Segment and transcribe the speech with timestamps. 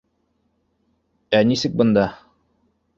[1.41, 2.11] Ә нисек бында?